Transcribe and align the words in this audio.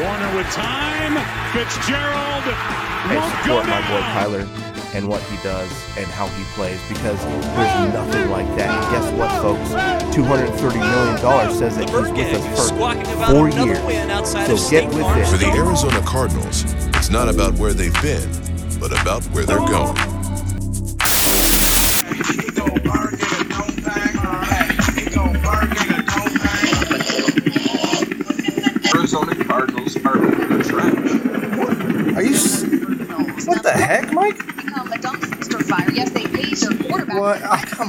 Warner 0.00 0.36
with 0.36 0.50
time. 0.50 1.14
Fitzgerald 1.52 2.44
Hey, 3.06 3.16
won't 3.16 3.32
go 3.46 3.62
support 3.62 3.66
my 3.66 3.80
boy 3.82 4.00
down. 4.00 4.12
Tyler 4.12 4.48
and 4.94 5.08
what 5.08 5.20
he 5.22 5.36
does 5.42 5.70
and 5.96 6.06
how 6.06 6.26
he 6.28 6.44
plays 6.54 6.80
because 6.88 7.22
there's 7.24 7.92
nothing 7.94 8.30
like 8.30 8.46
that. 8.56 8.70
And 8.70 8.92
guess 8.94 9.12
what, 9.18 9.30
folks? 9.42 9.70
$230 10.16 10.78
million 10.78 11.54
says 11.54 11.76
that 11.76 11.90
he's 11.90 12.10
with 12.12 12.34
us 12.34 12.60
for 12.60 12.74
squawking 12.74 13.02
about 13.02 13.30
four 13.30 13.48
another 13.48 13.66
years. 13.72 13.84
win 13.84 14.10
outside 14.10 14.46
So 14.46 14.54
of 14.54 14.70
get 14.70 14.88
State 14.90 14.94
with 14.94 15.16
it. 15.16 15.26
For 15.26 15.36
the 15.36 15.50
Arizona 15.50 16.00
Cardinals, 16.02 16.64
it's 16.96 17.10
not 17.10 17.28
about 17.28 17.54
where 17.54 17.72
they've 17.72 18.02
been, 18.02 18.28
but 18.80 18.92
about 19.00 19.22
where 19.26 19.44
they're 19.44 19.58
going. 19.58 20.13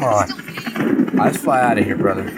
On. 0.05 1.15
Let's 1.15 1.37
fly 1.37 1.61
out 1.61 1.77
of 1.77 1.85
here, 1.85 1.97
brother. 1.97 2.31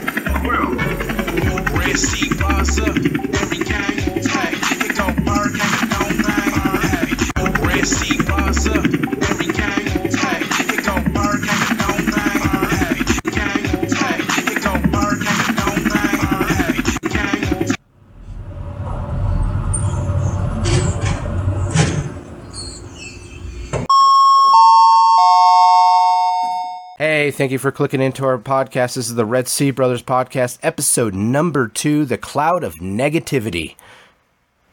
Thank 27.38 27.52
you 27.52 27.60
for 27.60 27.72
clicking 27.72 28.02
into 28.02 28.26
our 28.26 28.40
podcast. 28.40 28.96
This 28.96 29.10
is 29.10 29.14
the 29.14 29.24
Red 29.24 29.48
Sea 29.48 29.70
Brothers 29.70 30.02
podcast, 30.02 30.58
episode 30.64 31.14
number 31.14 31.68
two 31.68 32.04
The 32.04 32.18
Cloud 32.18 32.64
of 32.64 32.74
Negativity. 32.76 33.76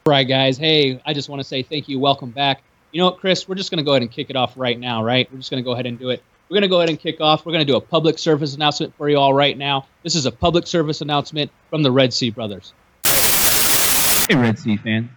Right, 0.06 0.26
guys. 0.26 0.56
Hey, 0.56 0.98
I 1.04 1.12
just 1.12 1.28
want 1.28 1.40
to 1.40 1.44
say 1.44 1.62
thank 1.62 1.90
you. 1.90 1.98
Welcome 1.98 2.30
back. 2.30 2.62
You 2.90 3.00
know 3.00 3.04
what, 3.04 3.18
Chris? 3.18 3.46
We're 3.46 3.54
just 3.54 3.70
going 3.70 3.80
to 3.80 3.84
go 3.84 3.90
ahead 3.90 4.00
and 4.00 4.10
kick 4.10 4.30
it 4.30 4.36
off 4.36 4.54
right 4.56 4.80
now, 4.80 5.04
right? 5.04 5.30
We're 5.30 5.40
just 5.40 5.50
going 5.50 5.62
to 5.62 5.64
go 5.64 5.72
ahead 5.72 5.84
and 5.84 5.98
do 5.98 6.08
it. 6.08 6.22
We're 6.48 6.54
going 6.54 6.62
to 6.62 6.68
go 6.68 6.78
ahead 6.78 6.88
and 6.88 6.98
kick 6.98 7.20
off. 7.20 7.44
We're 7.44 7.52
going 7.52 7.66
to 7.66 7.70
do 7.70 7.76
a 7.76 7.82
public 7.82 8.18
service 8.18 8.54
announcement 8.54 8.94
for 8.96 9.10
you 9.10 9.18
all 9.18 9.34
right 9.34 9.58
now. 9.58 9.86
This 10.02 10.14
is 10.14 10.24
a 10.24 10.32
public 10.32 10.66
service 10.66 11.02
announcement 11.02 11.50
from 11.68 11.82
the 11.82 11.92
Red 11.92 12.14
Sea 12.14 12.30
Brothers. 12.30 12.72
Hey, 13.04 14.36
Red 14.36 14.58
Sea 14.58 14.78
fans. 14.78 15.10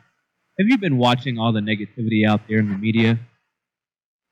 Have 0.59 0.67
you 0.67 0.77
been 0.77 0.97
watching 0.97 1.39
all 1.39 1.53
the 1.53 1.61
negativity 1.61 2.27
out 2.27 2.41
there 2.49 2.57
in 2.57 2.69
the 2.69 2.77
media? 2.77 3.17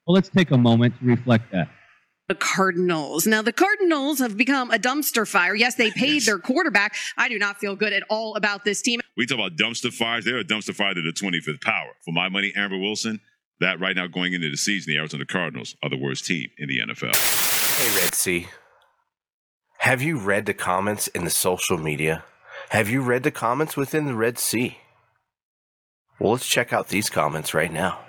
Well, 0.05 0.15
let's 0.15 0.27
take 0.27 0.51
a 0.51 0.57
moment 0.57 0.99
to 0.99 1.05
reflect 1.05 1.53
that. 1.53 1.69
The 2.27 2.35
Cardinals. 2.35 3.27
Now, 3.27 3.43
the 3.43 3.53
Cardinals 3.53 4.17
have 4.19 4.35
become 4.35 4.71
a 4.71 4.79
dumpster 4.79 5.27
fire. 5.27 5.53
Yes, 5.53 5.75
they 5.75 5.91
paid 5.91 6.23
their 6.23 6.39
quarterback. 6.39 6.95
I 7.17 7.29
do 7.29 7.37
not 7.37 7.57
feel 7.57 7.75
good 7.75 7.93
at 7.93 8.01
all 8.09 8.35
about 8.35 8.65
this 8.65 8.81
team. 8.81 8.99
We 9.15 9.27
talk 9.27 9.37
about 9.37 9.57
dumpster 9.57 9.93
fires. 9.93 10.25
They're 10.25 10.39
a 10.39 10.43
dumpster 10.43 10.73
fire 10.73 10.95
to 10.95 11.01
the 11.01 11.11
25th 11.11 11.61
power. 11.61 11.91
For 12.03 12.11
my 12.11 12.29
money, 12.29 12.51
Amber 12.55 12.79
Wilson, 12.79 13.21
that 13.59 13.79
right 13.79 13.95
now 13.95 14.07
going 14.07 14.33
into 14.33 14.49
the 14.49 14.57
season, 14.57 14.91
the 14.91 14.97
Arizona 14.97 15.25
Cardinals 15.25 15.75
are 15.83 15.89
the 15.89 15.97
worst 15.97 16.25
team 16.25 16.49
in 16.57 16.67
the 16.67 16.79
NFL. 16.79 17.15
Hey, 17.77 18.01
Red 18.01 18.15
Sea. 18.15 18.47
Have 19.79 20.01
you 20.01 20.17
read 20.17 20.47
the 20.47 20.53
comments 20.55 21.07
in 21.07 21.25
the 21.25 21.29
social 21.29 21.77
media? 21.77 22.23
Have 22.69 22.89
you 22.89 23.01
read 23.01 23.21
the 23.21 23.29
comments 23.29 23.77
within 23.77 24.05
the 24.05 24.15
Red 24.15 24.39
Sea? 24.39 24.79
Well, 26.19 26.31
let's 26.31 26.47
check 26.47 26.73
out 26.73 26.87
these 26.87 27.09
comments 27.09 27.53
right 27.53 27.71
now. 27.71 27.99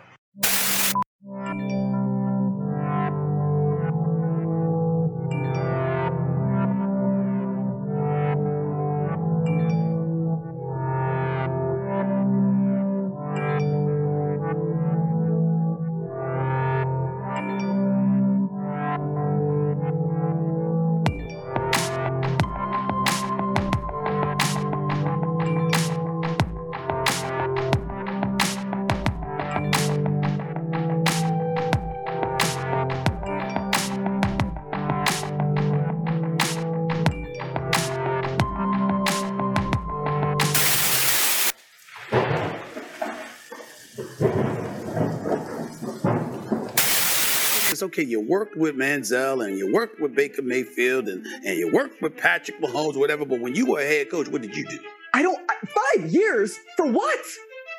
It's 47.77 47.83
okay. 47.83 48.05
You 48.05 48.21
worked 48.21 48.57
with 48.57 48.75
Manziel 48.75 49.47
and 49.47 49.59
you 49.59 49.71
worked 49.71 50.01
with 50.01 50.15
Baker 50.15 50.41
Mayfield 50.41 51.09
and, 51.09 51.27
and 51.45 51.59
you 51.59 51.71
worked 51.71 52.01
with 52.01 52.17
Patrick 52.17 52.59
Mahomes, 52.59 52.97
whatever. 52.97 53.27
But 53.27 53.41
when 53.41 53.55
you 53.55 53.67
were 53.67 53.81
a 53.81 53.85
head 53.85 54.11
coach, 54.11 54.29
what 54.29 54.41
did 54.41 54.57
you 54.57 54.65
do? 54.67 54.79
I 55.13 55.21
don't. 55.21 55.39
I- 55.51 55.57
Five 55.99 56.07
years 56.11 56.59
for 56.79 56.87
what? 56.87 57.19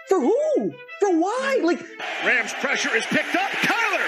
For 0.08 0.20
who? 0.20 0.72
For 1.00 1.10
why? 1.20 1.62
Like 1.64 1.80
Rams 2.24 2.54
pressure 2.54 2.96
is 2.96 3.06
picked 3.08 3.36
up. 3.36 3.50
Kyler. 3.50 4.08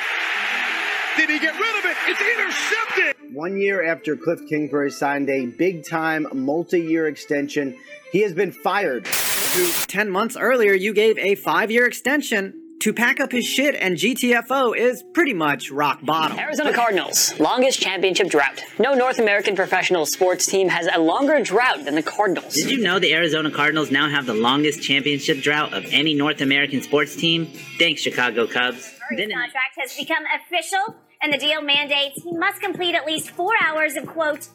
Did 1.17 1.31
he 1.31 1.39
get 1.39 1.59
rid 1.59 1.79
of 1.79 1.85
it? 1.85 1.97
It's 2.07 2.21
intercepted. 2.21 3.33
one 3.33 3.57
year 3.59 3.83
after 3.83 4.15
Cliff 4.15 4.41
Kingsbury 4.47 4.91
signed 4.91 5.27
a 5.31 5.47
big-time 5.47 6.27
multi-year 6.33 7.07
extension, 7.07 7.75
he 8.11 8.21
has 8.21 8.33
been 8.33 8.51
fired. 8.51 9.05
Ten 9.87 10.11
months 10.11 10.37
earlier, 10.37 10.73
you 10.73 10.93
gave 10.93 11.17
a 11.17 11.33
five-year 11.33 11.87
extension 11.87 12.58
to 12.79 12.93
pack 12.93 13.19
up 13.19 13.31
his 13.31 13.45
shit, 13.45 13.75
and 13.75 13.97
GTFO 13.97 14.75
is 14.75 15.03
pretty 15.13 15.33
much 15.33 15.69
rock 15.69 15.99
bottom. 16.03 16.39
Arizona 16.39 16.73
Cardinals, 16.73 17.37
longest 17.39 17.79
championship 17.79 18.29
drought. 18.29 18.63
No 18.79 18.93
North 18.93 19.19
American 19.19 19.55
professional 19.55 20.05
sports 20.05 20.45
team 20.45 20.69
has 20.69 20.87
a 20.93 20.99
longer 20.99 21.41
drought 21.41 21.85
than 21.85 21.95
the 21.95 22.03
Cardinals. 22.03 22.53
Did 22.53 22.71
you 22.71 22.81
know 22.81 22.99
the 22.99 23.13
Arizona 23.13 23.51
Cardinals 23.51 23.91
now 23.91 24.09
have 24.09 24.25
the 24.25 24.33
longest 24.33 24.81
championship 24.81 25.41
drought 25.41 25.73
of 25.73 25.85
any 25.91 26.13
North 26.13 26.41
American 26.41 26.81
sports 26.81 27.15
team? 27.15 27.47
Thanks, 27.77 28.01
Chicago 28.01 28.47
Cubs. 28.47 28.93
His 29.11 29.31
contract 29.33 29.75
has 29.77 29.95
become 29.97 30.23
official, 30.35 30.95
and 31.21 31.33
the 31.33 31.37
deal 31.37 31.61
mandates 31.61 32.23
he 32.23 32.31
must 32.37 32.61
complete 32.61 32.95
at 32.95 33.05
least 33.05 33.31
four 33.31 33.51
hours 33.65 33.95
of 33.95 34.05
quote 34.05 34.47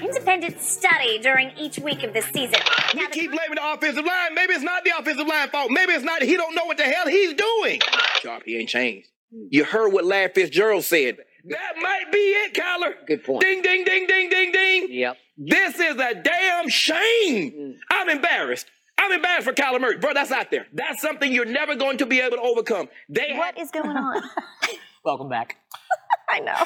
independent 0.00 0.60
study 0.60 1.18
during 1.18 1.50
each 1.56 1.78
week 1.78 2.02
of 2.02 2.12
the 2.12 2.22
season. 2.22 2.60
Now, 2.94 3.06
the 3.06 3.12
Keep 3.12 3.32
blaming 3.32 3.56
the 3.56 3.72
offensive 3.72 4.04
line. 4.04 4.34
Maybe 4.34 4.52
it's 4.54 4.62
not 4.64 4.84
the 4.84 4.92
offensive 4.98 5.26
line 5.26 5.48
fault. 5.48 5.70
Maybe 5.70 5.92
it's 5.92 6.04
not. 6.04 6.22
He 6.22 6.36
don't 6.36 6.54
know 6.54 6.64
what 6.64 6.76
the 6.76 6.84
hell 6.84 7.06
he's 7.06 7.34
doing. 7.34 7.80
Sharp, 8.20 8.42
he 8.44 8.58
ain't 8.58 8.68
changed. 8.68 9.08
You 9.30 9.64
heard 9.64 9.92
what 9.92 10.04
Larry 10.04 10.30
Fitzgerald 10.34 10.84
said. 10.84 11.18
That 11.44 11.74
might 11.80 12.12
be 12.12 12.18
it, 12.18 12.54
Kyler. 12.54 13.06
Good 13.06 13.24
point. 13.24 13.40
Ding, 13.40 13.62
ding, 13.62 13.84
ding, 13.84 14.06
ding, 14.06 14.28
ding, 14.28 14.52
ding. 14.52 14.88
Yep. 14.90 15.16
This 15.38 15.78
is 15.78 15.96
a 15.96 16.14
damn 16.14 16.68
shame. 16.68 17.76
I'm 17.90 18.08
embarrassed. 18.10 18.66
I'm 18.98 19.12
embarrassed 19.12 19.46
for 19.46 19.54
Kyler 19.54 19.80
Murray. 19.80 19.96
Bro, 19.96 20.12
that's 20.14 20.30
out 20.30 20.50
there. 20.50 20.66
That's 20.74 21.00
something 21.00 21.32
you're 21.32 21.46
never 21.46 21.74
going 21.74 21.96
to 21.98 22.06
be 22.06 22.20
able 22.20 22.36
to 22.36 22.42
overcome. 22.42 22.88
They 23.08 23.32
what 23.34 23.58
is 23.58 23.70
going 23.70 23.96
on? 23.96 24.22
Welcome 25.04 25.30
back. 25.30 25.56
I 26.28 26.40
know. 26.40 26.62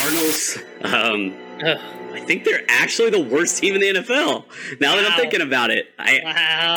Cardinals, 0.00 0.58
um, 0.82 1.34
I 1.62 2.20
think 2.26 2.44
they're 2.44 2.64
actually 2.68 3.10
the 3.10 3.20
worst 3.22 3.58
team 3.58 3.74
in 3.74 3.80
the 3.80 4.00
NFL. 4.00 4.44
Now 4.80 4.96
that 4.96 5.10
I'm 5.10 5.18
thinking 5.18 5.40
about 5.40 5.70
it, 5.70 5.88
I 5.98 6.20
Wow. 6.24 6.74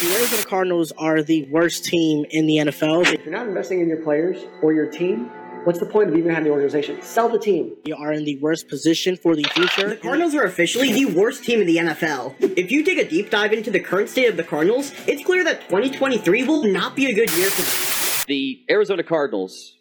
The 0.00 0.14
Arizona 0.14 0.42
Cardinals 0.44 0.92
are 0.92 1.22
the 1.22 1.44
worst 1.50 1.84
team 1.84 2.24
in 2.30 2.46
the 2.46 2.56
NFL. 2.58 3.12
If 3.12 3.24
you're 3.24 3.32
not 3.34 3.48
investing 3.48 3.80
in 3.80 3.88
your 3.88 4.02
players 4.02 4.44
or 4.62 4.72
your 4.74 4.86
team, 4.90 5.30
what's 5.64 5.78
the 5.80 5.86
point 5.86 6.10
of 6.10 6.16
even 6.16 6.30
having 6.30 6.44
the 6.44 6.50
organization? 6.50 7.00
Sell 7.02 7.28
the 7.28 7.38
team. 7.38 7.74
You 7.84 7.96
are 7.96 8.12
in 8.12 8.24
the 8.24 8.38
worst 8.38 8.68
position 8.68 9.16
for 9.16 9.34
the 9.34 9.44
future. 9.54 9.88
The 9.88 9.96
Cardinals 9.96 10.34
are 10.34 10.44
officially 10.44 10.92
the 10.92 11.06
worst 11.18 11.44
team 11.44 11.60
in 11.60 11.66
the 11.66 11.76
NFL. 11.78 12.34
If 12.40 12.70
you 12.70 12.84
take 12.84 12.98
a 12.98 13.08
deep 13.08 13.30
dive 13.30 13.52
into 13.52 13.70
the 13.70 13.80
current 13.80 14.08
state 14.10 14.28
of 14.28 14.36
the 14.36 14.44
Cardinals, 14.44 14.92
it's 15.06 15.24
clear 15.24 15.42
that 15.44 15.62
2023 15.62 16.44
will 16.44 16.64
not 16.64 16.94
be 16.94 17.06
a 17.06 17.14
good 17.14 17.30
year 17.32 17.48
for 17.50 17.62
them. 17.62 18.24
the 18.28 18.64
Arizona 18.70 19.02
Cardinals, 19.02 19.74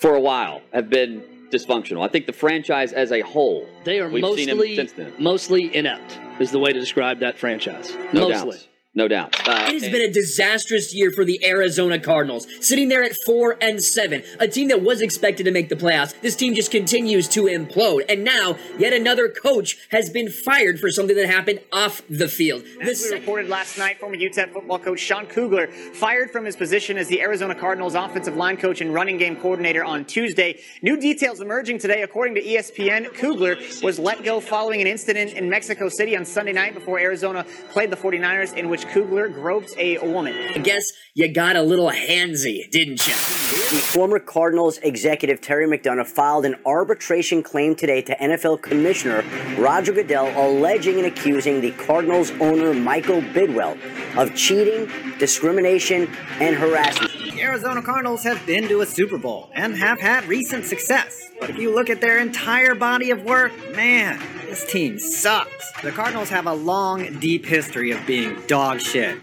for 0.00 0.14
a 0.14 0.20
while, 0.20 0.60
have 0.72 0.88
been 0.88 1.24
dysfunctional. 1.52 2.04
I 2.04 2.08
think 2.08 2.26
the 2.26 2.32
franchise 2.32 2.92
as 2.92 3.12
a 3.12 3.20
whole, 3.20 3.68
They 3.84 4.00
are 4.00 4.08
we've 4.08 4.24
seen 4.24 4.48
mostly 4.56 4.76
since 4.76 4.92
then. 4.92 5.12
mostly 5.18 5.74
inept 5.76 6.18
is 6.40 6.50
the 6.50 6.58
way 6.58 6.72
to 6.72 6.80
describe 6.80 7.20
that 7.20 7.38
franchise. 7.38 7.94
No 8.12 8.28
mostly. 8.28 8.56
doubt. 8.58 8.68
No 8.94 9.08
doubt. 9.08 9.34
Uh, 9.48 9.68
It 9.68 9.82
has 9.82 9.90
been 9.90 10.02
a 10.02 10.12
disastrous 10.12 10.94
year 10.94 11.10
for 11.10 11.24
the 11.24 11.42
Arizona 11.46 11.98
Cardinals, 11.98 12.46
sitting 12.60 12.88
there 12.90 13.02
at 13.02 13.16
four 13.24 13.56
and 13.58 13.82
seven, 13.82 14.22
a 14.38 14.46
team 14.46 14.68
that 14.68 14.82
was 14.82 15.00
expected 15.00 15.44
to 15.44 15.50
make 15.50 15.70
the 15.70 15.76
playoffs. 15.76 16.12
This 16.20 16.36
team 16.36 16.54
just 16.54 16.70
continues 16.70 17.26
to 17.28 17.44
implode, 17.44 18.04
and 18.10 18.22
now 18.22 18.58
yet 18.78 18.92
another 18.92 19.30
coach 19.30 19.78
has 19.92 20.10
been 20.10 20.28
fired 20.28 20.78
for 20.78 20.90
something 20.90 21.16
that 21.16 21.26
happened 21.26 21.60
off 21.72 22.02
the 22.10 22.28
field. 22.28 22.64
As 22.82 23.02
we 23.02 23.16
reported 23.16 23.48
last 23.48 23.78
night, 23.78 23.98
former 23.98 24.16
UTEP 24.16 24.52
football 24.52 24.78
coach 24.78 25.00
Sean 25.00 25.24
Kugler 25.26 25.68
fired 25.68 26.30
from 26.30 26.44
his 26.44 26.54
position 26.54 26.98
as 26.98 27.08
the 27.08 27.22
Arizona 27.22 27.54
Cardinals 27.54 27.94
offensive 27.94 28.36
line 28.36 28.58
coach 28.58 28.82
and 28.82 28.92
running 28.92 29.16
game 29.16 29.36
coordinator 29.36 29.82
on 29.82 30.04
Tuesday. 30.04 30.60
New 30.82 30.98
details 31.00 31.40
emerging 31.40 31.78
today, 31.78 32.02
according 32.02 32.34
to 32.34 32.42
ESPN. 32.42 33.14
Kugler 33.14 33.56
was 33.82 33.98
let 33.98 34.22
go 34.22 34.38
following 34.38 34.82
an 34.82 34.86
incident 34.86 35.32
in 35.32 35.48
Mexico 35.48 35.88
City 35.88 36.14
on 36.14 36.26
Sunday 36.26 36.52
night 36.52 36.74
before 36.74 36.98
Arizona 36.98 37.46
played 37.70 37.90
the 37.90 37.96
49ers, 37.96 38.54
in 38.54 38.68
which 38.68 38.81
Kugler 38.84 39.28
groped 39.28 39.72
a 39.76 39.98
woman. 39.98 40.34
I 40.54 40.58
guess 40.58 40.92
you 41.14 41.28
got 41.28 41.56
a 41.56 41.62
little 41.62 41.90
handsy, 41.90 42.70
didn't 42.70 43.06
you? 43.06 43.12
The 43.12 43.82
former 43.82 44.18
Cardinals 44.18 44.78
executive 44.78 45.40
Terry 45.40 45.66
McDonough 45.66 46.06
filed 46.06 46.44
an 46.44 46.56
arbitration 46.64 47.42
claim 47.42 47.74
today 47.74 48.02
to 48.02 48.16
NFL 48.16 48.62
Commissioner 48.62 49.24
Roger 49.58 49.92
Goodell, 49.92 50.32
alleging 50.36 50.98
and 50.98 51.06
accusing 51.06 51.60
the 51.60 51.72
Cardinals 51.72 52.30
owner 52.40 52.72
Michael 52.74 53.20
Bidwill 53.20 53.78
of 54.16 54.34
cheating, 54.34 54.90
discrimination, 55.18 56.08
and 56.40 56.56
harassment. 56.56 57.21
Arizona 57.42 57.82
Cardinals 57.82 58.22
have 58.22 58.46
been 58.46 58.68
to 58.68 58.82
a 58.82 58.86
Super 58.86 59.18
Bowl 59.18 59.50
and 59.52 59.74
have 59.74 59.98
had 59.98 60.24
recent 60.26 60.64
success. 60.64 61.28
But 61.40 61.50
if 61.50 61.58
you 61.58 61.74
look 61.74 61.90
at 61.90 62.00
their 62.00 62.18
entire 62.18 62.76
body 62.76 63.10
of 63.10 63.24
work, 63.24 63.52
man, 63.74 64.22
this 64.46 64.64
team 64.70 64.96
sucks. 64.96 65.72
The 65.82 65.90
Cardinals 65.90 66.28
have 66.28 66.46
a 66.46 66.54
long, 66.54 67.18
deep 67.18 67.44
history 67.44 67.90
of 67.90 68.06
being 68.06 68.40
dog 68.46 68.80
shit. 68.80 69.18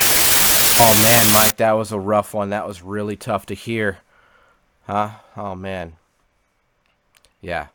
Oh 0.00 1.00
man, 1.02 1.34
Mike, 1.34 1.58
that 1.58 1.72
was 1.72 1.92
a 1.92 2.00
rough 2.00 2.32
one. 2.32 2.48
That 2.48 2.66
was 2.66 2.80
really 2.80 3.16
tough 3.16 3.44
to 3.46 3.54
hear. 3.54 3.98
Huh? 4.86 5.10
Oh 5.36 5.54
man. 5.54 5.96
Yeah. 7.42 7.66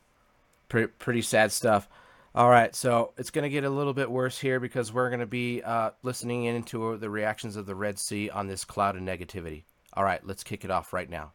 Pretty 0.70 0.88
pretty 0.88 1.22
sad 1.22 1.52
stuff. 1.52 1.88
All 2.38 2.52
right, 2.52 2.76
so 2.76 3.14
it's 3.18 3.32
going 3.32 3.44
to 3.46 3.50
get 3.50 3.64
a 3.64 3.70
little 3.72 3.96
bit 3.96 4.12
worse 4.12 4.38
here 4.38 4.60
because 4.60 4.94
we're 4.94 5.10
going 5.10 5.22
to 5.22 5.26
be 5.26 5.64
uh, 5.64 5.90
listening 6.04 6.44
into 6.44 6.96
the 6.98 7.10
reactions 7.10 7.56
of 7.56 7.66
the 7.66 7.74
Red 7.74 7.98
Sea 7.98 8.30
on 8.30 8.46
this 8.46 8.64
cloud 8.64 8.96
of 8.96 9.02
negativity. 9.02 9.64
All 9.94 10.04
right, 10.04 10.24
let's 10.24 10.44
kick 10.44 10.64
it 10.64 10.70
off 10.70 10.94
right 10.94 11.10
now. 11.10 11.32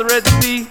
Of 0.00 0.06
the 0.06 0.12
Red 0.12 0.26
Sea? 0.42 0.64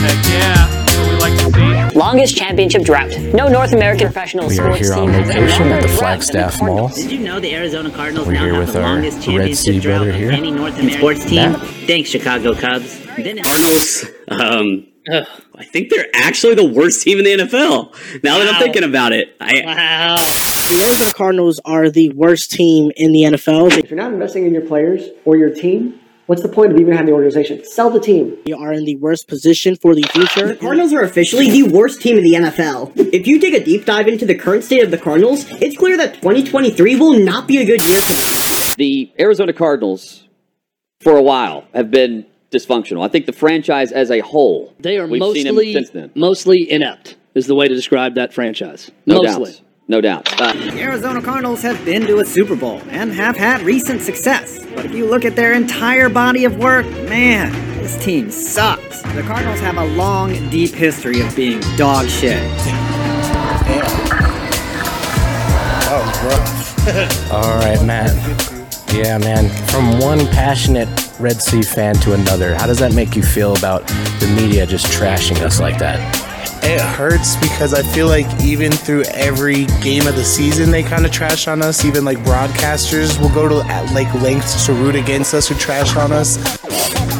Heck 0.00 0.24
yeah, 0.26 0.66
that's 0.66 0.96
what 0.96 1.10
we 1.10 1.18
like 1.18 1.38
to 1.38 1.90
see. 1.92 1.98
Longest 1.98 2.36
championship 2.36 2.82
drought. 2.82 3.10
No 3.34 3.48
North 3.48 3.72
American 3.72 4.06
professional 4.06 4.48
We 4.48 4.58
are 4.58 4.72
sports 4.72 4.88
here 4.88 4.94
team 4.94 5.04
on 5.04 5.10
has 5.10 5.28
been 5.28 5.44
location 5.44 5.72
at 5.72 5.82
the 5.82 5.88
Flagstaff 5.88 6.62
Mall. 6.62 6.88
Did 6.88 7.12
you 7.12 7.18
know 7.18 7.38
the 7.40 7.54
Arizona 7.54 7.90
Cardinals 7.90 8.26
We're 8.26 8.34
now 8.34 8.44
here 8.44 8.54
have 8.54 8.64
with 8.64 8.72
the 8.72 8.82
our 8.82 8.94
longest 8.94 9.26
Red 9.26 9.54
Sea 9.56 9.80
championship 9.80 9.82
drought 9.82 10.08
of 10.08 10.14
here. 10.14 10.30
any 10.30 10.50
North 10.50 10.74
American 10.78 10.98
sports 10.98 11.24
team? 11.26 11.52
Matt. 11.52 11.60
Thanks, 11.86 12.08
Chicago 12.08 12.54
Cubs. 12.54 13.04
Then 13.16 13.42
Cardinals, 13.42 14.04
um, 14.28 14.86
I 15.58 15.64
think 15.64 15.90
they're 15.90 16.06
actually 16.14 16.54
the 16.54 16.64
worst 16.64 17.02
team 17.02 17.18
in 17.18 17.24
the 17.24 17.44
NFL. 17.44 18.22
Now 18.24 18.38
that 18.38 18.48
I'm 18.54 18.60
thinking 18.62 18.84
about 18.84 19.12
it, 19.12 19.36
I, 19.40 19.62
Wow. 19.64 20.16
The 20.16 20.84
Arizona 20.86 21.12
Cardinals 21.12 21.60
are 21.66 21.90
the 21.90 22.10
worst 22.10 22.52
team 22.52 22.92
in 22.96 23.12
the 23.12 23.22
NFL. 23.22 23.76
If 23.76 23.90
you're 23.90 23.98
not 24.00 24.12
investing 24.12 24.46
in 24.46 24.54
your 24.54 24.64
players 24.64 25.02
or 25.26 25.36
your 25.36 25.50
team, 25.50 26.00
what's 26.26 26.42
the 26.42 26.48
point 26.48 26.72
of 26.72 26.78
even 26.78 26.92
having 26.92 27.06
the 27.06 27.12
organization? 27.12 27.64
Sell 27.64 27.90
the 27.90 28.00
team. 28.00 28.36
You 28.46 28.56
are 28.56 28.72
in 28.72 28.84
the 28.84 28.96
worst 28.96 29.28
position 29.28 29.76
for 29.76 29.94
the 29.94 30.02
future. 30.02 30.48
The 30.48 30.56
Cardinals 30.56 30.92
are 30.92 31.02
officially 31.02 31.50
the 31.50 31.64
worst 31.64 32.00
team 32.00 32.18
in 32.18 32.24
the 32.24 32.34
NFL. 32.34 32.92
If 33.12 33.26
you 33.26 33.38
take 33.40 33.54
a 33.54 33.64
deep 33.64 33.84
dive 33.84 34.08
into 34.08 34.26
the 34.26 34.34
current 34.34 34.64
state 34.64 34.84
of 34.84 34.90
the 34.90 34.98
Cardinals, 34.98 35.46
it's 35.60 35.76
clear 35.76 35.96
that 35.96 36.14
2023 36.14 36.96
will 36.96 37.18
not 37.18 37.48
be 37.48 37.58
a 37.58 37.64
good 37.64 37.82
year 37.82 38.00
for 38.00 38.12
them. 38.12 38.74
The 38.78 39.12
Arizona 39.18 39.52
Cardinals, 39.52 40.28
for 41.00 41.16
a 41.16 41.22
while, 41.22 41.64
have 41.74 41.90
been 41.90 42.26
dysfunctional. 42.50 43.04
I 43.04 43.08
think 43.08 43.26
the 43.26 43.32
franchise 43.32 43.92
as 43.92 44.10
a 44.10 44.20
whole. 44.20 44.74
They 44.78 44.98
are 44.98 45.06
we've 45.06 45.22
seen 45.22 45.46
mostly 45.46 45.72
since 45.72 45.90
then. 45.90 46.10
mostly 46.14 46.70
inept 46.70 47.16
is 47.34 47.46
the 47.46 47.54
way 47.54 47.68
to 47.68 47.74
describe 47.74 48.14
that 48.16 48.32
franchise. 48.32 48.90
No 49.06 49.22
mostly. 49.22 49.52
doubt. 49.52 49.62
No 49.90 50.00
doubt. 50.00 50.40
Uh, 50.40 50.52
The 50.52 50.80
Arizona 50.80 51.20
Cardinals 51.20 51.62
have 51.62 51.84
been 51.84 52.06
to 52.06 52.20
a 52.20 52.24
Super 52.24 52.54
Bowl 52.54 52.80
and 52.90 53.12
have 53.12 53.36
had 53.36 53.60
recent 53.62 54.02
success. 54.02 54.64
But 54.76 54.84
if 54.84 54.92
you 54.92 55.04
look 55.04 55.24
at 55.24 55.34
their 55.34 55.52
entire 55.52 56.08
body 56.08 56.44
of 56.44 56.58
work, 56.58 56.86
man, 57.08 57.50
this 57.82 57.98
team 57.98 58.30
sucks. 58.30 59.02
The 59.02 59.22
Cardinals 59.22 59.58
have 59.58 59.78
a 59.78 59.84
long, 59.96 60.48
deep 60.48 60.70
history 60.70 61.20
of 61.20 61.34
being 61.34 61.58
dog 61.76 62.08
shit. 62.08 62.40
That 65.88 66.00
was 66.06 66.22
rough. 66.22 67.32
All 67.32 67.58
right, 67.58 67.84
Matt. 67.84 68.14
Yeah, 68.94 69.18
man. 69.18 69.48
From 69.66 69.98
one 69.98 70.20
passionate 70.28 70.88
Red 71.18 71.42
Sea 71.42 71.62
fan 71.62 71.96
to 71.96 72.14
another, 72.14 72.54
how 72.54 72.68
does 72.68 72.78
that 72.78 72.94
make 72.94 73.16
you 73.16 73.24
feel 73.24 73.56
about 73.56 73.88
the 74.20 74.32
media 74.40 74.66
just 74.66 74.86
trashing 74.86 75.40
us 75.40 75.58
like 75.58 75.78
that? 75.78 75.98
It 76.62 76.80
hurts 76.80 77.36
because 77.36 77.74
I 77.74 77.82
feel 77.82 78.06
like 78.06 78.26
even 78.42 78.70
through 78.70 79.04
every 79.12 79.66
game 79.82 80.06
of 80.06 80.14
the 80.14 80.24
season, 80.24 80.70
they 80.70 80.82
kind 80.82 81.04
of 81.04 81.12
trash 81.12 81.48
on 81.48 81.62
us. 81.62 81.84
Even 81.84 82.04
like 82.04 82.18
broadcasters 82.18 83.20
will 83.20 83.32
go 83.34 83.48
to 83.48 83.56
like 83.94 84.12
lengths 84.14 84.66
to 84.66 84.72
root 84.72 84.94
against 84.94 85.34
us 85.34 85.50
or 85.50 85.54
trash 85.54 85.96
on 85.96 86.12
us, 86.12 86.38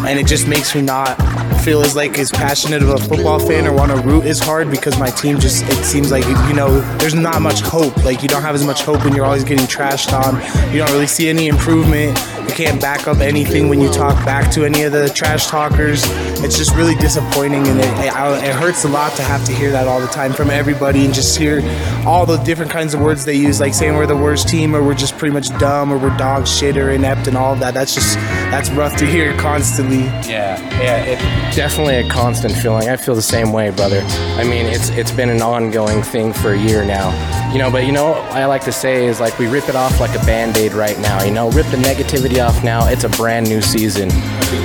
and 0.04 0.18
it 0.18 0.26
just 0.26 0.46
makes 0.46 0.74
me 0.74 0.82
not 0.82 1.18
feel 1.60 1.82
as 1.82 1.94
like 1.94 2.18
as 2.18 2.30
passionate 2.30 2.82
of 2.82 2.88
a 2.88 2.98
football 2.98 3.38
fan 3.38 3.66
or 3.66 3.72
want 3.74 3.90
to 3.92 3.98
root 3.98 4.24
as 4.24 4.38
hard 4.38 4.70
because 4.70 4.98
my 4.98 5.10
team 5.10 5.38
just 5.38 5.62
it 5.64 5.84
seems 5.84 6.10
like 6.10 6.24
you 6.24 6.54
know 6.54 6.80
there's 6.98 7.14
not 7.14 7.42
much 7.42 7.60
hope. 7.60 7.96
Like 8.04 8.22
you 8.22 8.28
don't 8.28 8.42
have 8.42 8.54
as 8.54 8.64
much 8.64 8.82
hope 8.82 9.04
when 9.04 9.14
you're 9.14 9.26
always 9.26 9.44
getting 9.44 9.66
trashed 9.66 10.12
on. 10.12 10.40
You 10.72 10.78
don't 10.78 10.90
really 10.90 11.06
see 11.06 11.28
any 11.28 11.48
improvement. 11.48 12.18
You 12.48 12.54
can't 12.54 12.80
back 12.80 13.06
up 13.06 13.18
anything 13.18 13.68
when 13.68 13.80
you 13.80 13.90
talk 13.92 14.24
back 14.24 14.50
to 14.52 14.64
any 14.64 14.82
of 14.82 14.92
the 14.92 15.08
trash 15.08 15.46
talkers. 15.46 16.02
It's 16.42 16.56
just 16.56 16.74
really 16.74 16.94
disappointing, 16.96 17.66
and 17.66 17.78
it, 17.78 17.84
it, 17.84 18.44
it 18.44 18.54
hurts 18.54 18.84
a 18.84 18.88
lot 18.88 19.09
to 19.16 19.22
have 19.22 19.44
to 19.44 19.52
hear 19.52 19.70
that 19.70 19.86
all 19.88 20.00
the 20.00 20.06
time 20.08 20.32
from 20.32 20.50
everybody 20.50 21.04
and 21.04 21.14
just 21.14 21.36
hear 21.36 21.60
all 22.06 22.26
the 22.26 22.36
different 22.38 22.70
kinds 22.70 22.94
of 22.94 23.00
words 23.00 23.24
they 23.24 23.34
use, 23.34 23.60
like 23.60 23.74
saying 23.74 23.96
we're 23.96 24.06
the 24.06 24.16
worst 24.16 24.48
team 24.48 24.74
or 24.74 24.82
we're 24.82 24.94
just 24.94 25.16
pretty 25.18 25.32
much 25.32 25.48
dumb 25.58 25.92
or 25.92 25.98
we're 25.98 26.16
dog 26.16 26.46
shit 26.46 26.76
or 26.76 26.90
inept 26.90 27.26
and 27.26 27.36
all 27.36 27.52
of 27.52 27.60
that. 27.60 27.74
That's 27.74 27.94
just 27.94 28.16
that's 28.50 28.70
rough 28.70 28.96
to 28.98 29.06
hear 29.06 29.36
constantly. 29.36 30.04
Yeah, 30.28 30.60
yeah, 30.80 31.04
it 31.04 31.54
definitely 31.54 31.96
a 31.96 32.08
constant 32.08 32.54
feeling. 32.54 32.88
I 32.88 32.96
feel 32.96 33.14
the 33.14 33.22
same 33.22 33.52
way, 33.52 33.70
brother. 33.70 34.00
I 34.36 34.44
mean, 34.44 34.66
it's 34.66 34.90
it's 34.90 35.12
been 35.12 35.28
an 35.28 35.42
ongoing 35.42 36.02
thing 36.02 36.32
for 36.32 36.52
a 36.52 36.58
year 36.58 36.84
now. 36.84 37.10
You 37.52 37.58
know, 37.58 37.70
but 37.70 37.84
you 37.84 37.92
know 37.92 38.10
what 38.10 38.32
I 38.32 38.46
like 38.46 38.62
to 38.64 38.72
say 38.72 39.06
is 39.06 39.20
like 39.20 39.38
we 39.38 39.48
rip 39.48 39.68
it 39.68 39.74
off 39.74 39.98
like 39.98 40.14
a 40.14 40.24
band-aid 40.24 40.72
right 40.72 40.98
now. 41.00 41.22
You 41.22 41.32
know, 41.32 41.50
rip 41.50 41.66
the 41.66 41.76
negativity 41.76 42.44
off 42.44 42.62
now. 42.62 42.86
It's 42.88 43.04
a 43.04 43.08
brand 43.08 43.48
new 43.48 43.60
season. 43.60 44.08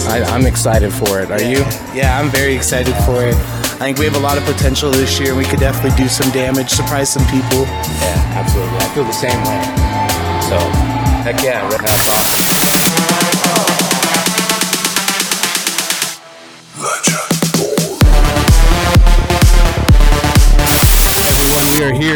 I, 0.07 0.23
I'm 0.27 0.45
excited 0.45 0.93
for 0.93 1.19
it. 1.19 1.31
Are 1.31 1.41
you? 1.41 1.59
Yeah, 1.93 2.19
I'm 2.19 2.29
very 2.29 2.55
excited 2.55 2.95
for 3.05 3.25
it. 3.25 3.64
I 3.75 3.79
think 3.79 3.98
we 4.00 4.05
have 4.05 4.15
a 4.15 4.20
lot 4.20 4.38
of 4.38 4.46
potential 4.46 4.89
this 4.89 5.20
year. 5.20 5.36
We 5.36 5.44
could 5.44 5.60
definitely 5.60 6.01
do 6.01 6.08
some 6.08 6.32
damage, 6.32 6.70
surprise 6.70 7.10
some 7.10 7.25
people. 7.25 7.63
Yeah, 8.00 8.39
absolutely. 8.39 8.77
I 8.77 8.88
feel 8.96 9.03
the 9.03 9.12
same 9.12 9.38
way. 9.44 9.62
So, 10.48 10.58
heck 11.24 11.44
yeah, 11.44 11.67
that's 11.70 12.08
awesome. 12.08 13.94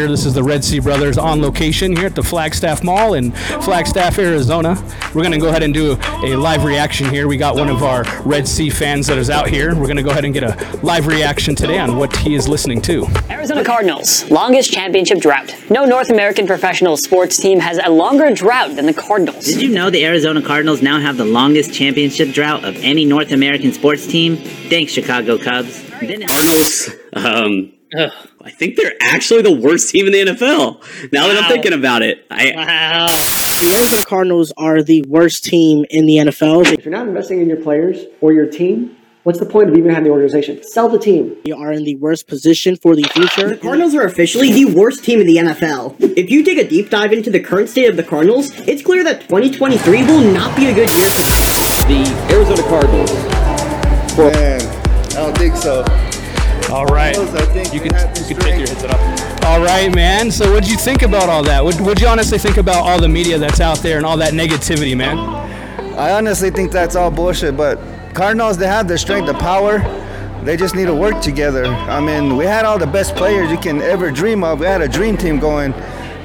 here. 0.00 0.08
This 0.08 0.24
is 0.24 0.32
the 0.32 0.42
Red 0.42 0.64
Sea 0.64 0.78
Brothers 0.78 1.18
on 1.18 1.42
location 1.42 1.94
here 1.94 2.06
at 2.06 2.14
the 2.14 2.22
Flagstaff 2.22 2.82
Mall 2.82 3.14
in 3.14 3.32
Flagstaff, 3.62 4.18
Arizona. 4.18 4.82
We're 5.14 5.22
going 5.22 5.32
to 5.32 5.38
go 5.38 5.48
ahead 5.48 5.62
and 5.62 5.74
do 5.74 5.98
a 6.24 6.36
live 6.36 6.64
reaction 6.64 7.10
here. 7.10 7.28
We 7.28 7.36
got 7.36 7.54
one 7.54 7.68
of 7.68 7.82
our 7.82 8.04
Red 8.22 8.48
Sea 8.48 8.70
fans 8.70 9.06
that 9.08 9.18
is 9.18 9.28
out 9.28 9.48
here. 9.48 9.74
We're 9.74 9.86
going 9.86 9.96
to 9.96 10.02
go 10.02 10.10
ahead 10.10 10.24
and 10.24 10.32
get 10.32 10.42
a 10.42 10.80
live 10.82 11.06
reaction 11.06 11.54
today 11.54 11.78
on 11.78 11.96
what 11.96 12.16
he 12.16 12.34
is 12.34 12.48
listening 12.48 12.80
to. 12.82 13.06
Arizona 13.28 13.62
Cardinals, 13.62 14.30
longest 14.30 14.72
championship 14.72 15.18
drought. 15.18 15.54
No 15.68 15.84
North 15.84 16.08
American 16.08 16.46
professional 16.46 16.96
sports 16.96 17.36
team 17.36 17.60
has 17.60 17.78
a 17.84 17.90
longer 17.90 18.32
drought 18.32 18.76
than 18.76 18.86
the 18.86 18.94
Cardinals. 18.94 19.44
Did 19.44 19.60
you 19.60 19.68
know 19.68 19.90
the 19.90 20.06
Arizona 20.06 20.40
Cardinals 20.40 20.80
now 20.80 20.98
have 20.98 21.18
the 21.18 21.26
longest 21.26 21.74
championship 21.74 22.32
drought 22.32 22.64
of 22.64 22.74
any 22.76 23.04
North 23.04 23.32
American 23.32 23.72
sports 23.72 24.06
team? 24.06 24.36
Thanks, 24.70 24.92
Chicago 24.92 25.36
Cubs. 25.36 25.86
Cardinals. 25.90 26.90
Um, 27.12 27.72
I 27.94 28.50
think 28.50 28.76
they're 28.76 28.94
actually 29.00 29.42
the 29.42 29.52
worst 29.52 29.90
team 29.90 30.06
in 30.06 30.12
the 30.12 30.32
NFL. 30.32 31.12
Now 31.12 31.26
that 31.26 31.42
I'm 31.42 31.50
thinking 31.50 31.72
about 31.72 32.02
it, 32.02 32.26
I 32.30 32.52
Wow. 32.54 33.06
The 33.08 33.74
Arizona 33.76 34.04
Cardinals 34.04 34.52
are 34.56 34.82
the 34.82 35.02
worst 35.02 35.44
team 35.44 35.84
in 35.90 36.06
the 36.06 36.16
NFL. 36.16 36.72
If 36.72 36.84
you're 36.84 36.92
not 36.92 37.06
investing 37.08 37.40
in 37.42 37.48
your 37.48 37.60
players 37.60 38.04
or 38.20 38.32
your 38.32 38.46
team, 38.46 38.96
what's 39.24 39.38
the 39.38 39.46
point 39.46 39.68
of 39.68 39.76
even 39.76 39.90
having 39.90 40.04
the 40.04 40.10
organization? 40.10 40.62
Sell 40.62 40.88
the 40.88 40.98
team. 40.98 41.36
You 41.44 41.56
are 41.56 41.72
in 41.72 41.84
the 41.84 41.96
worst 41.96 42.26
position 42.26 42.76
for 42.76 42.96
the 42.96 43.02
future. 43.02 43.50
The 43.50 43.56
Cardinals 43.56 43.94
are 43.94 44.04
officially 44.04 44.52
the 44.52 44.66
worst 44.66 45.04
team 45.04 45.20
in 45.20 45.26
the 45.26 45.36
NFL. 45.36 45.96
If 46.16 46.30
you 46.30 46.42
take 46.42 46.58
a 46.58 46.66
deep 46.68 46.90
dive 46.90 47.12
into 47.12 47.30
the 47.30 47.40
current 47.40 47.68
state 47.68 47.88
of 47.90 47.96
the 47.96 48.04
Cardinals, 48.04 48.50
it's 48.60 48.82
clear 48.82 49.04
that 49.04 49.22
2023 49.22 50.04
will 50.04 50.32
not 50.32 50.56
be 50.56 50.66
a 50.66 50.74
good 50.74 50.88
year 50.90 51.10
for 51.10 51.22
them. 51.22 51.88
The 51.88 52.34
Arizona 52.34 52.62
Cardinals. 52.62 53.12
Man, 54.16 54.60
I 55.10 55.14
don't 55.14 55.36
think 55.36 55.56
so. 55.56 56.09
All 56.70 56.86
right. 56.86 57.16
You 57.16 57.26
can, 57.26 57.72
you 57.72 57.80
can 57.80 57.90
take 58.38 58.58
your 58.58 58.68
hits 58.68 58.84
up. 58.84 59.44
All 59.44 59.60
right, 59.60 59.92
man. 59.92 60.30
So, 60.30 60.52
what'd 60.52 60.70
you 60.70 60.76
think 60.76 61.02
about 61.02 61.28
all 61.28 61.42
that? 61.42 61.64
What 61.64 61.80
would 61.80 62.00
you 62.00 62.06
honestly 62.06 62.38
think 62.38 62.58
about 62.58 62.86
all 62.86 63.00
the 63.00 63.08
media 63.08 63.38
that's 63.38 63.60
out 63.60 63.78
there 63.78 63.96
and 63.96 64.06
all 64.06 64.16
that 64.18 64.34
negativity, 64.34 64.96
man? 64.96 65.18
I 65.98 66.12
honestly 66.12 66.50
think 66.50 66.70
that's 66.70 66.94
all 66.94 67.10
bullshit, 67.10 67.56
but 67.56 67.78
Cardinals, 68.14 68.56
they 68.56 68.68
have 68.68 68.86
the 68.86 68.96
strength, 68.96 69.26
the 69.26 69.34
power. 69.34 69.80
They 70.44 70.56
just 70.56 70.76
need 70.76 70.86
to 70.86 70.94
work 70.94 71.20
together. 71.20 71.66
I 71.66 72.00
mean, 72.00 72.36
we 72.36 72.44
had 72.44 72.64
all 72.64 72.78
the 72.78 72.86
best 72.86 73.16
players 73.16 73.50
you 73.50 73.58
can 73.58 73.82
ever 73.82 74.12
dream 74.12 74.44
of. 74.44 74.60
We 74.60 74.66
had 74.66 74.80
a 74.80 74.88
dream 74.88 75.16
team 75.16 75.40
going, 75.40 75.72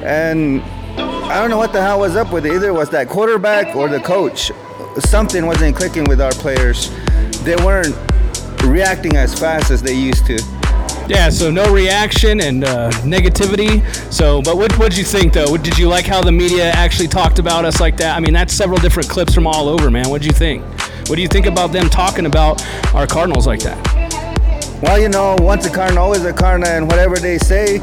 and 0.04 0.62
I 0.62 1.42
don't 1.42 1.50
know 1.50 1.58
what 1.58 1.74
the 1.74 1.82
hell 1.82 2.00
was 2.00 2.16
up 2.16 2.32
with 2.32 2.46
it. 2.46 2.54
Either 2.54 2.68
it 2.68 2.74
was 2.74 2.90
that 2.92 3.10
quarterback 3.10 3.75
or 3.75 3.90
the 3.90 4.00
coach. 4.00 4.52
Something 5.00 5.48
wasn't 5.48 5.75
clicking 5.75 6.04
with 6.04 6.22
our 6.22 6.32
players. 6.32 6.92
They 7.44 7.56
weren't 7.58 7.96
reacting 8.65 9.15
as 9.17 9.38
fast 9.38 9.72
as 9.72 9.81
they 9.81 9.93
used 9.93 10.25
to. 10.27 10.39
Yeah, 11.07 11.29
so 11.29 11.51
no 11.51 11.72
reaction 11.72 12.41
and 12.41 12.63
uh, 12.63 12.89
negativity. 13.03 13.84
So, 14.12 14.41
but 14.41 14.57
what 14.57 14.75
what 14.79 14.89
did 14.89 14.98
you 14.98 15.03
think 15.03 15.34
though? 15.34 15.55
Did 15.55 15.77
you 15.77 15.88
like 15.88 16.05
how 16.05 16.24
the 16.24 16.31
media 16.31 16.72
actually 16.72 17.07
talked 17.07 17.38
about 17.38 17.63
us 17.63 17.79
like 17.79 17.95
that? 17.98 18.17
I 18.17 18.19
mean, 18.19 18.34
that's 18.34 18.53
several 18.53 18.79
different 18.79 19.07
clips 19.07 19.34
from 19.34 19.45
all 19.45 19.69
over, 19.69 19.91
man. 19.91 20.10
What 20.10 20.22
did 20.22 20.31
you 20.31 20.38
think? 20.38 20.63
What 21.07 21.17
do 21.17 21.22
you 21.22 21.27
think 21.27 21.45
about 21.45 21.72
them 21.72 21.89
talking 21.89 22.25
about 22.25 22.65
our 22.95 23.05
Cardinals 23.05 23.45
like 23.45 23.60
that? 23.60 23.77
Well, 24.81 25.00
you 25.00 25.10
know, 25.10 25.36
once 25.39 25.65
a 25.65 25.69
Cardinal, 25.69 26.05
always 26.05 26.25
a 26.25 26.34
Cardinal, 26.34 26.69
and 26.69 26.88
whatever 26.88 27.17
they 27.17 27.38
say, 27.38 27.79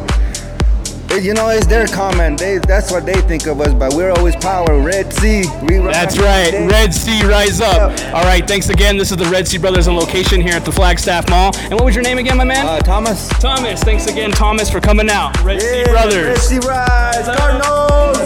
you 1.21 1.35
know, 1.35 1.49
it's 1.51 1.67
their 1.67 1.87
comment. 1.87 2.39
They 2.39 2.59
that's 2.59 2.91
what 2.91 3.05
they 3.05 3.21
think 3.23 3.47
of 3.47 3.61
us, 3.61 3.75
but 3.75 3.95
we're 3.95 4.11
always 4.11 4.37
power. 4.37 4.81
Red 4.81 5.13
Sea. 5.13 5.45
We 5.63 5.79
rise 5.79 5.95
That's 5.95 6.19
right. 6.19 6.51
day. 6.51 6.67
Red 6.67 6.95
Sea 6.95 7.25
Rise 7.25 7.61
Up. 7.61 7.91
All 8.15 8.23
right, 8.25 8.47
thanks 8.47 8.69
again. 8.69 8.97
This 8.97 9.11
is 9.11 9.17
the 9.17 9.27
Red 9.27 9.47
Sea 9.47 9.59
Brothers 9.59 9.89
on 9.89 9.97
location 9.97 10.41
here 10.41 10.55
at 10.55 10.65
the 10.65 10.73
Flagstaff 10.73 11.29
Mall. 11.29 11.53
And 11.57 11.75
what 11.75 11.85
was 11.85 11.95
your 11.95 12.05
name 12.05 12.19
again, 12.19 12.37
my 12.37 12.45
man? 12.45 12.67
Uh, 12.67 12.79
Thomas. 12.81 13.29
Thomas. 13.41 13.83
Thanks 13.83 14.07
again, 14.07 14.31
Thomas, 14.31 14.71
for 14.71 14.81
coming 14.81 15.11
out. 15.11 15.41
Red 15.43 15.61
Sea 15.61 15.85
Brothers. 15.85 16.27
Red 16.27 16.39
Sea 16.39 16.59
Rise, 16.67 17.37
Cardinals. 17.37 18.19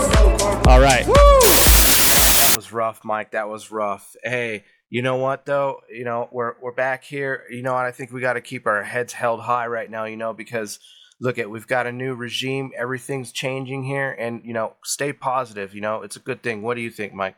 All 0.66 0.80
right. 0.80 1.06
That 1.06 2.52
was 2.56 2.72
rough, 2.72 3.04
Mike. 3.04 3.32
That 3.32 3.48
was 3.48 3.70
rough. 3.70 4.14
Hey, 4.22 4.64
you 4.90 5.02
know 5.02 5.16
what 5.16 5.46
though? 5.46 5.80
You 5.90 6.04
know 6.04 6.28
we're 6.30 6.54
we're 6.60 6.72
back 6.72 7.04
here. 7.04 7.44
You 7.50 7.62
know 7.62 7.74
what? 7.74 7.84
I 7.84 7.90
think 7.90 8.12
we 8.12 8.20
got 8.20 8.34
to 8.34 8.40
keep 8.40 8.66
our 8.66 8.82
heads 8.82 9.12
held 9.12 9.40
high 9.40 9.66
right 9.66 9.90
now. 9.90 10.04
You 10.04 10.16
know 10.16 10.32
because 10.32 10.78
look 11.20 11.38
at 11.38 11.50
we've 11.50 11.66
got 11.66 11.86
a 11.86 11.92
new 11.92 12.14
regime. 12.14 12.72
Everything's 12.76 13.32
changing 13.32 13.84
here, 13.84 14.12
and 14.18 14.42
you 14.44 14.52
know 14.52 14.74
stay 14.84 15.12
positive. 15.12 15.74
You 15.74 15.80
know 15.80 16.02
it's 16.02 16.16
a 16.16 16.20
good 16.20 16.42
thing. 16.42 16.62
What 16.62 16.74
do 16.74 16.80
you 16.80 16.90
think, 16.90 17.12
Mike? 17.14 17.36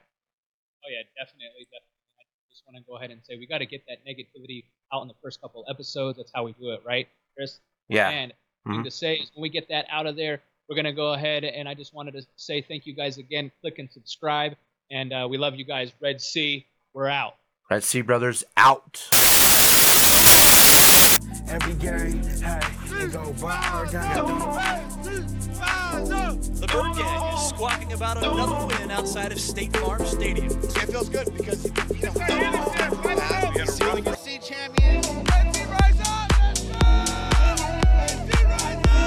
Oh 0.85 0.89
yeah, 0.91 1.03
definitely, 1.19 1.67
definitely. 1.67 2.19
I 2.21 2.25
just 2.51 2.63
want 2.67 2.77
to 2.77 2.83
go 2.91 2.97
ahead 2.97 3.11
and 3.11 3.21
say 3.25 3.37
we 3.37 3.47
got 3.47 3.59
to 3.59 3.67
get 3.67 3.83
that 3.89 3.99
negativity 4.07 4.65
out 4.93 5.03
in 5.03 5.09
the 5.09 5.15
first 5.23 5.41
couple 5.41 5.65
episodes. 5.69 6.17
That's 6.19 6.33
how 6.35 6.45
we 6.45 6.53
do 6.53 6.71
it, 6.71 6.81
right, 6.85 7.09
Chris? 7.37 7.59
Yeah. 7.89 8.09
And 8.11 8.33
Mhm. 8.67 8.75
thing 8.77 8.85
to 8.85 8.91
say 8.91 9.15
is 9.17 9.31
when 9.35 9.43
we 9.43 9.49
get 9.51 9.69
that 9.69 9.87
out 9.91 10.07
of 10.07 10.17
there, 10.17 10.43
we're 10.69 10.77
gonna 10.77 10.93
go 10.93 11.13
ahead 11.15 11.45
and 11.45 11.69
I 11.69 11.75
just 11.75 11.95
wanted 11.95 12.13
to 12.13 12.23
say 12.37 12.61
thank 12.63 12.87
you 12.87 12.95
guys 12.95 13.19
again. 13.19 13.51
Click 13.61 13.79
and 13.79 13.91
subscribe, 13.91 14.57
and 14.91 15.13
uh, 15.13 15.27
we 15.31 15.39
love 15.39 15.55
you 15.55 15.65
guys. 15.65 15.93
Red 16.01 16.21
Sea, 16.21 16.67
we're 16.95 17.09
out. 17.09 17.37
Red 17.71 17.85
Sea 17.85 18.01
Brothers 18.03 18.45
out. 18.57 19.09
Every 21.61 21.75
game, 21.75 22.23
hey, 22.23 22.61
it 23.05 23.13
go 23.13 23.33
viral. 23.33 23.91
The 26.61 26.67
Bird 26.69 26.95
Gang 26.97 27.35
is 27.35 27.49
squawking 27.49 27.93
about 27.95 28.19
another 28.19 28.67
win 28.67 28.93
outside 28.93 29.33
of 29.33 29.41
State 29.41 29.77
Farm 29.77 30.07
Stadium. 30.07 30.47
It 30.47 30.87
feels 30.87 31.09
good 31.09 31.35
because 31.37 31.65
you 31.65 31.71
know, 31.71 32.13
we 32.15 32.21
got 32.21 33.57
a 33.57 33.67
ceiling 33.67 34.05
FC 34.05 34.41
champion. 34.41 35.03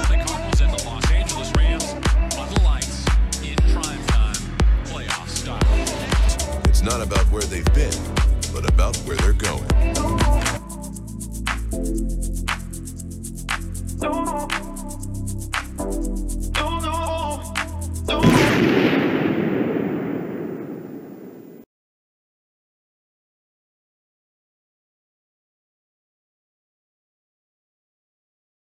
The 0.08 0.18
Cardinals 0.26 0.60
and 0.60 0.72
the 0.72 0.84
Los 0.84 1.10
Angeles 1.10 1.50
Rams 1.56 1.94
on 2.36 2.52
the 2.52 2.60
lights 2.64 3.06
in 3.42 3.56
primetime 3.72 4.36
playoff 4.84 5.28
style. 5.28 5.58
It's 6.68 6.82
not 6.82 7.00
about 7.00 7.24
where 7.32 7.42
they've 7.42 7.72
been, 7.72 7.94
but 8.52 8.68
about 8.68 8.96
where 8.98 9.16
they're 9.16 9.32
going. 9.32 9.68
Don't 14.02 14.71